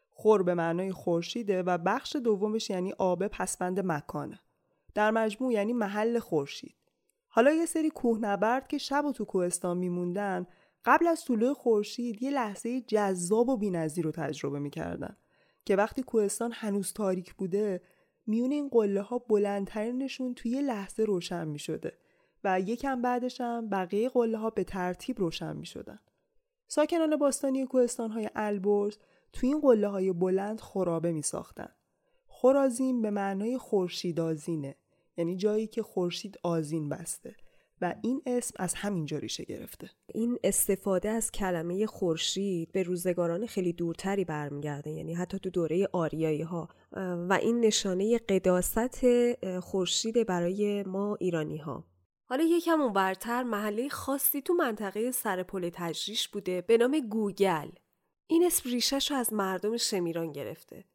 خور 0.09 0.43
به 0.43 0.53
معنای 0.53 0.91
خورشیده 0.91 1.63
و 1.63 1.77
بخش 1.77 2.15
دومش 2.15 2.69
یعنی 2.69 2.93
آب 2.97 3.27
پسبند 3.27 3.79
مکانه. 3.79 4.39
در 4.93 5.11
مجموع 5.11 5.53
یعنی 5.53 5.73
محل 5.73 6.19
خورشید. 6.19 6.75
حالا 7.27 7.51
یه 7.51 7.65
سری 7.65 7.89
کوهنبرد 7.89 8.67
که 8.67 8.77
شب 8.77 9.05
و 9.05 9.11
تو 9.11 9.25
کوهستان 9.25 9.77
میموندن 9.77 10.47
قبل 10.85 11.07
از 11.07 11.25
طلوع 11.25 11.53
خورشید 11.53 12.23
یه 12.23 12.31
لحظه 12.31 12.81
جذاب 12.81 13.49
و 13.49 13.57
بی‌نظیر 13.57 14.05
رو 14.05 14.11
تجربه 14.11 14.59
می‌کردن 14.59 15.17
که 15.65 15.75
وقتی 15.75 16.03
کوهستان 16.03 16.51
هنوز 16.53 16.93
تاریک 16.93 17.33
بوده 17.33 17.81
میون 18.27 18.51
این 18.51 18.69
قله 18.69 19.01
ها 19.01 19.17
بلندترینشون 19.17 20.33
توی 20.33 20.61
لحظه 20.61 21.03
روشن 21.03 21.47
می 21.47 21.59
شده 21.59 21.97
و 22.43 22.59
یکم 22.59 23.01
بعدش 23.01 23.41
هم 23.41 23.69
بقیه 23.69 24.09
قله 24.09 24.37
ها 24.37 24.49
به 24.49 24.63
ترتیب 24.63 25.19
روشن 25.19 25.57
می 25.57 25.65
شدن. 25.65 25.99
ساکنان 26.67 27.15
باستانی 27.15 27.65
کوهستان 27.65 28.11
های 28.11 28.29
البرز 28.35 28.97
توی 29.33 29.49
این 29.49 29.61
قله 29.61 29.87
های 29.87 30.13
بلند 30.13 30.61
خرابه 30.61 31.11
می 31.11 31.21
ساختن. 31.21 31.69
خرازین 32.27 33.01
به 33.01 33.09
معنای 33.09 33.57
خورشیدازینه 33.57 34.75
یعنی 35.17 35.35
جایی 35.35 35.67
که 35.67 35.83
خورشید 35.83 36.39
آزین 36.43 36.89
بسته 36.89 37.35
و 37.81 37.95
این 38.01 38.21
اسم 38.25 38.55
از 38.59 38.73
همینجا 38.73 39.17
ریشه 39.17 39.43
گرفته 39.43 39.89
این 40.13 40.37
استفاده 40.43 41.09
از 41.09 41.31
کلمه 41.31 41.85
خورشید 41.85 42.71
به 42.71 42.83
روزگاران 42.83 43.45
خیلی 43.45 43.73
دورتری 43.73 44.25
برمیگرده 44.25 44.91
یعنی 44.91 45.13
حتی 45.13 45.39
تو 45.39 45.49
دوره 45.49 45.87
آریایی 45.93 46.41
ها 46.41 46.69
و 47.29 47.39
این 47.41 47.59
نشانه 47.59 48.17
قداست 48.17 49.59
خورشید 49.59 50.27
برای 50.27 50.83
ما 50.83 51.15
ایرانی 51.15 51.57
ها 51.57 51.85
حالا 52.31 52.43
یکم 52.43 52.81
اونورتر 52.81 53.43
محله 53.43 53.89
خاصی 53.89 54.41
تو 54.41 54.53
منطقه 54.53 55.11
سرپل 55.11 55.69
تجریش 55.73 56.27
بوده 56.27 56.61
به 56.61 56.77
نام 56.77 56.99
گوگل 56.99 57.69
این 58.27 58.45
اسم 58.45 58.69
ریشش 58.69 59.11
رو 59.11 59.17
از 59.17 59.33
مردم 59.33 59.77
شمیران 59.77 60.31
گرفته 60.31 60.85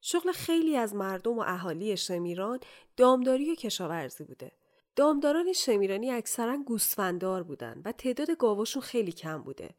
شغل 0.00 0.32
خیلی 0.32 0.76
از 0.76 0.94
مردم 0.94 1.38
و 1.38 1.44
اهالی 1.46 1.96
شمیران 1.96 2.60
دامداری 2.96 3.52
و 3.52 3.54
کشاورزی 3.54 4.24
بوده 4.24 4.52
دامداران 4.96 5.52
شمیرانی 5.52 6.10
اکثرا 6.10 6.56
گوسفندار 6.56 7.42
بودن 7.42 7.82
و 7.84 7.92
تعداد 7.92 8.30
گاواشون 8.30 8.82
خیلی 8.82 9.12
کم 9.12 9.42
بوده. 9.42 9.70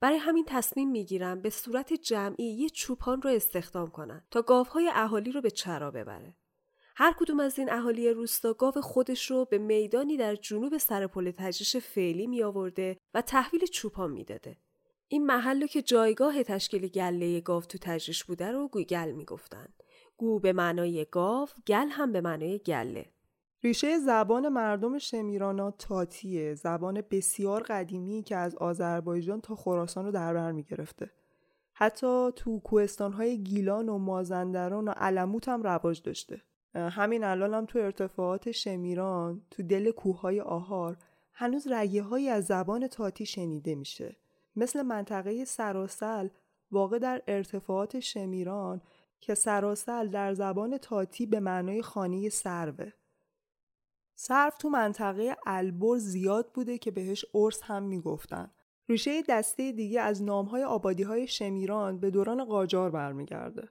برای 0.00 0.18
همین 0.18 0.44
تصمیم 0.48 0.90
می‌گیرن 0.90 1.40
به 1.40 1.50
صورت 1.50 1.92
جمعی 1.92 2.44
یه 2.44 2.68
چوپان 2.68 3.22
رو 3.22 3.30
استخدام 3.30 3.90
کنن 3.90 4.24
تا 4.30 4.42
گاوهای 4.42 4.90
اهالی 4.94 5.32
رو 5.32 5.40
به 5.40 5.50
چرا 5.50 5.90
ببره. 5.90 6.34
هر 6.96 7.14
کدوم 7.18 7.40
از 7.40 7.58
این 7.58 7.72
اهالی 7.72 8.10
روستا 8.10 8.52
گاو 8.52 8.72
خودش 8.80 9.30
رو 9.30 9.44
به 9.44 9.58
میدانی 9.58 10.16
در 10.16 10.34
جنوب 10.34 10.78
سرپل 10.78 11.30
تجریش 11.30 11.76
فعلی 11.76 12.26
می 12.26 12.42
آورده 12.42 12.96
و 13.14 13.22
تحویل 13.22 13.66
چوپان 13.66 14.10
می‌داده. 14.10 14.56
این 15.08 15.26
محل 15.26 15.66
که 15.66 15.82
جایگاه 15.82 16.42
تشکیل 16.42 16.88
گله 16.88 17.40
گاو 17.40 17.62
تو 17.62 17.78
تجریش 17.80 18.24
بوده 18.24 18.52
رو 18.52 18.68
گوگل 18.68 19.12
می‌گفتن. 19.12 19.68
گو 20.16 20.38
به 20.38 20.52
معنای 20.52 21.06
گاو، 21.10 21.48
گل 21.66 21.88
هم 21.90 22.12
به 22.12 22.20
معنای 22.20 22.58
گله. 22.58 23.06
ریشه 23.62 23.98
زبان 23.98 24.48
مردم 24.48 24.98
شمیرانا 24.98 25.70
تاتیه 25.70 26.54
زبان 26.54 27.02
بسیار 27.10 27.62
قدیمی 27.62 28.22
که 28.22 28.36
از 28.36 28.54
آذربایجان 28.54 29.40
تا 29.40 29.54
خراسان 29.54 30.04
رو 30.04 30.10
در 30.10 30.34
بر 30.34 30.52
می‌گرفته 30.52 31.10
حتی 31.72 32.32
تو 32.36 32.60
کوهستانهای 32.60 33.42
گیلان 33.42 33.88
و 33.88 33.98
مازندران 33.98 34.88
و 34.88 34.90
علموت 34.90 35.48
هم 35.48 35.62
رواج 35.62 36.02
داشته 36.02 36.42
همین 36.74 37.24
الان 37.24 37.54
هم 37.54 37.66
تو 37.66 37.78
ارتفاعات 37.78 38.50
شمیران 38.50 39.42
تو 39.50 39.62
دل 39.62 39.90
کوههای 39.90 40.40
آهار 40.40 40.96
هنوز 41.32 41.66
رگه 41.66 42.02
هایی 42.02 42.28
از 42.28 42.44
زبان 42.44 42.88
تاتی 42.88 43.26
شنیده 43.26 43.74
میشه. 43.74 44.16
مثل 44.56 44.82
منطقه 44.82 45.44
سراسل 45.44 46.28
واقع 46.70 46.98
در 46.98 47.22
ارتفاعات 47.28 48.00
شمیران 48.00 48.80
که 49.20 49.34
سراسل 49.34 50.08
در 50.08 50.34
زبان 50.34 50.78
تاتی 50.78 51.26
به 51.26 51.40
معنای 51.40 51.82
خانه 51.82 52.28
سروه. 52.28 52.90
صرف 54.14 54.56
تو 54.56 54.68
منطقه 54.68 55.36
البر 55.46 55.98
زیاد 55.98 56.52
بوده 56.54 56.78
که 56.78 56.90
بهش 56.90 57.24
ارس 57.34 57.62
هم 57.62 57.82
می‌گفتن. 57.82 58.50
ریشه 58.88 59.22
دسته 59.22 59.72
دیگه 59.72 60.00
از 60.00 60.22
نامهای 60.22 60.64
آبادی 60.64 61.02
های 61.02 61.26
شمیران 61.26 62.00
به 62.00 62.10
دوران 62.10 62.44
قاجار 62.44 62.90
برمیگرده. 62.90 63.68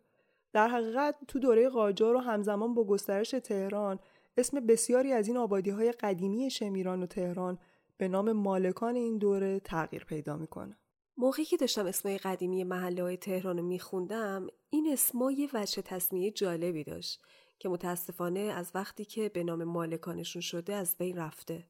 در 0.54 0.68
حقیقت 0.68 1.16
تو 1.28 1.40
دوره 1.40 1.70
قاجار 1.70 2.16
و 2.16 2.20
همزمان 2.20 2.74
با 2.74 2.84
گسترش 2.84 3.30
تهران 3.30 4.00
اسم 4.38 4.66
بسیاری 4.66 5.14
از 5.14 5.28
این 5.28 5.38
آبادی 5.38 5.70
های 5.70 5.92
قدیمی 5.92 6.50
شمیران 6.50 7.04
و 7.04 7.06
تهران 7.06 7.60
به 7.98 8.08
نام 8.08 8.32
مالکان 8.32 8.96
این 8.96 9.18
دوره 9.18 9.60
تغییر 9.60 10.06
پیدا 10.06 10.38
می‌کنه. 10.38 10.78
موقعی 11.18 11.46
که 11.46 11.58
داشتم 11.58 11.86
اسمای 11.86 12.18
قدیمی 12.18 12.64
محله 12.64 13.04
های 13.04 13.18
تهران 13.18 13.58
رو 13.58 13.64
میخوندم 13.64 14.48
این 14.70 14.90
اسما 14.92 15.32
یه 15.32 15.50
وجه 15.54 15.82
تصمیه 15.82 16.32
جالبی 16.32 16.84
داشت 16.84 17.22
که 17.60 17.70
متاسفانه 17.70 18.40
از 18.40 18.72
وقتی 18.76 19.06
که 19.06 19.30
به 19.30 19.44
نام 19.44 19.64
مالکانشون 19.64 20.42
شده 20.42 20.76
از 20.76 20.96
بین 20.98 21.18
رفته. 21.18 21.68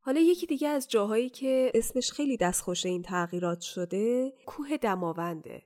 حالا 0.00 0.20
یکی 0.20 0.46
دیگه 0.46 0.68
از 0.68 0.88
جاهایی 0.88 1.28
که 1.30 1.72
اسمش 1.74 2.12
خیلی 2.12 2.36
دستخوش 2.36 2.86
این 2.86 3.02
تغییرات 3.02 3.60
شده 3.60 4.32
کوه 4.46 4.76
دماونده. 4.76 5.62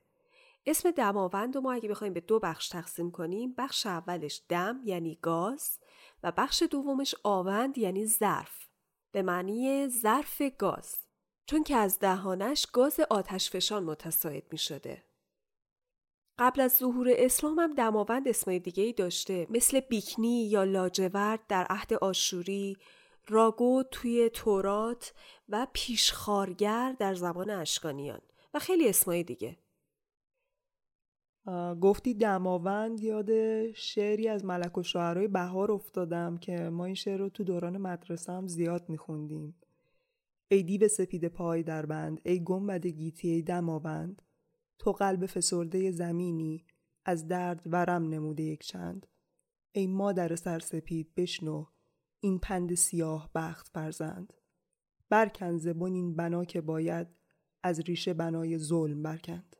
اسم 0.65 0.91
دماوند 0.91 1.55
رو 1.55 1.61
ما 1.61 1.73
اگه 1.73 1.89
بخوایم 1.89 2.13
به 2.13 2.19
دو 2.19 2.39
بخش 2.39 2.69
تقسیم 2.69 3.11
کنیم 3.11 3.53
بخش 3.57 3.85
اولش 3.85 4.41
دم 4.49 4.81
یعنی 4.85 5.19
گاز 5.21 5.79
و 6.23 6.31
بخش 6.31 6.63
دومش 6.71 7.15
آوند 7.23 7.77
یعنی 7.77 8.05
ظرف 8.05 8.67
به 9.11 9.21
معنی 9.21 9.87
ظرف 9.87 10.41
گاز 10.57 10.97
چون 11.45 11.63
که 11.63 11.75
از 11.75 11.99
دهانش 11.99 12.65
گاز 12.65 12.99
آتش 13.09 13.49
فشان 13.49 13.83
متساعد 13.83 14.43
می 14.51 14.57
شده. 14.57 15.03
قبل 16.39 16.61
از 16.61 16.71
ظهور 16.71 17.07
اسلام 17.11 17.59
هم 17.59 17.73
دماوند 17.73 18.27
اسمای 18.27 18.59
دیگه 18.59 18.83
ای 18.83 18.93
داشته 18.93 19.47
مثل 19.49 19.79
بیکنی 19.79 20.49
یا 20.49 20.63
لاجورد 20.63 21.47
در 21.47 21.65
عهد 21.69 21.93
آشوری 21.93 22.77
راگو 23.27 23.83
توی 23.91 24.29
تورات 24.29 25.13
و 25.49 25.67
پیشخارگر 25.73 26.95
در 26.99 27.13
زبان 27.13 27.49
اشکانیان 27.49 28.21
و 28.53 28.59
خیلی 28.59 28.89
اسمای 28.89 29.23
دیگه 29.23 29.57
گفتی 31.81 32.13
دماوند 32.13 32.99
یاد 32.99 33.31
شعری 33.71 34.27
از 34.27 34.45
ملک 34.45 34.77
و 34.77 34.83
شعرهای 34.83 35.27
بهار 35.27 35.71
افتادم 35.71 36.37
که 36.37 36.69
ما 36.69 36.85
این 36.85 36.95
شعر 36.95 37.19
رو 37.19 37.29
تو 37.29 37.43
دوران 37.43 37.77
مدرسه 37.77 38.31
هم 38.31 38.47
زیاد 38.47 38.89
میخوندیم. 38.89 39.55
ای 40.51 40.63
دیو 40.63 40.87
سپید 40.87 41.27
پای 41.27 41.63
در 41.63 41.85
بند 41.85 42.21
ای 42.25 42.43
گنبد 42.43 42.87
گیتی 42.87 43.29
ای 43.29 43.41
دماوند. 43.41 44.21
تو 44.79 44.91
قلب 44.91 45.25
فسرده 45.25 45.91
زمینی 45.91 46.65
از 47.05 47.27
درد 47.27 47.61
ورم 47.65 48.09
نموده 48.09 48.43
یک 48.43 48.63
چند. 48.63 49.07
ای 49.71 49.87
مادر 49.87 50.35
سرسپید 50.35 51.15
بشنو 51.15 51.65
این 52.19 52.39
پند 52.39 52.73
سیاه 52.73 53.29
بخت 53.35 53.67
فرزند. 53.67 54.33
برکن 55.09 55.57
زبون 55.57 55.93
این 55.93 56.15
بنا 56.15 56.45
که 56.45 56.61
باید 56.61 57.07
از 57.63 57.79
ریشه 57.79 58.13
بنای 58.13 58.57
ظلم 58.57 59.03
برکند. 59.03 59.55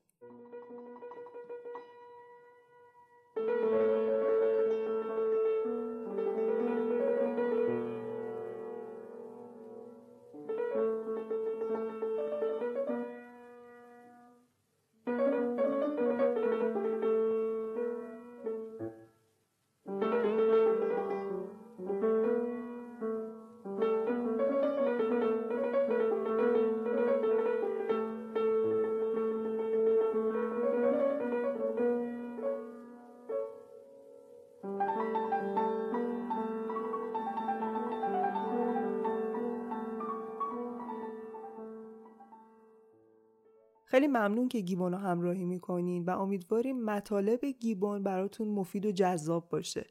خیلی 43.99 44.11
ممنون 44.11 44.47
که 44.47 44.59
گیبون 44.59 44.91
رو 44.91 44.97
همراهی 44.97 45.45
می‌کنین 45.45 46.05
و 46.05 46.09
امیدواریم 46.09 46.83
مطالب 46.83 47.45
گیبون 47.45 48.03
براتون 48.03 48.47
مفید 48.47 48.85
و 48.85 48.91
جذاب 48.91 49.49
باشه. 49.49 49.85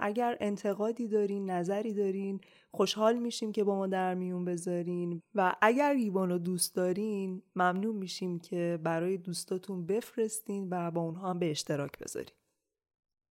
اگر 0.00 0.36
انتقادی 0.40 1.08
دارین 1.08 1.50
نظری 1.50 1.94
دارین 1.94 2.40
خوشحال 2.70 3.18
میشیم 3.18 3.52
که 3.52 3.64
با 3.64 3.76
ما 3.76 3.86
در 3.86 4.14
میون 4.14 4.44
بذارین 4.44 5.22
و 5.34 5.54
اگر 5.62 5.96
گیبون 5.96 6.30
رو 6.30 6.38
دوست 6.38 6.74
دارین 6.74 7.42
ممنون 7.56 7.96
میشیم 7.96 8.38
که 8.38 8.78
برای 8.82 9.18
دوستاتون 9.18 9.86
بفرستین 9.86 10.68
و 10.70 10.90
با 10.90 11.00
اونها 11.00 11.30
هم 11.30 11.38
به 11.38 11.50
اشتراک 11.50 11.98
بذارین. 11.98 12.34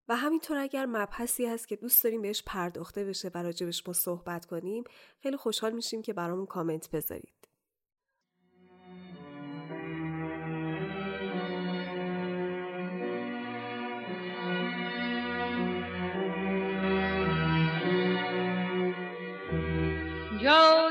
و 0.07 0.15
همینطور 0.15 0.57
اگر 0.57 0.85
مبحثی 0.85 1.45
هست 1.45 1.67
که 1.67 1.75
دوست 1.75 2.03
داریم 2.03 2.21
بهش 2.21 2.43
پرداخته 2.45 3.05
بشه 3.05 3.31
و 3.35 3.43
راجبش 3.43 3.87
ما 3.87 3.93
صحبت 3.93 4.45
کنیم 4.45 4.83
خیلی 5.19 5.37
خوشحال 5.37 5.71
میشیم 5.71 6.01
که 6.01 6.13
برامون 6.13 6.45
کامنت 6.45 6.91
بذارید. 6.91 7.40
جای 20.41 20.90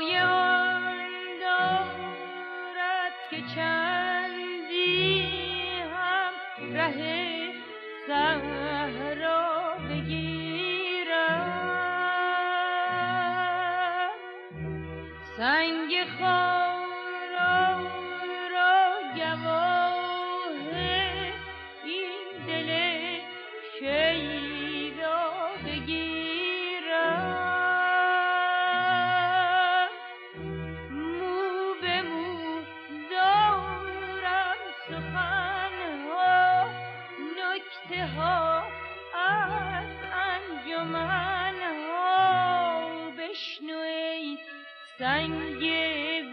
سنگ 45.11 45.63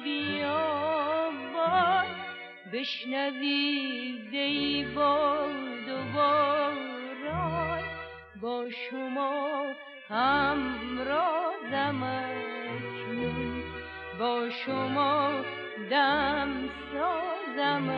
بیابان 0.04 1.36
بشنوید 2.72 4.34
ای 4.34 4.84
باد 4.94 5.88
و 5.88 6.02
باران 6.14 7.82
با 8.40 8.66
شما 8.70 9.64
همرازم 10.08 12.02
اکنون 12.02 13.62
با 14.18 14.50
شما 14.50 15.30
دم 15.90 16.68
سازم 16.92 17.88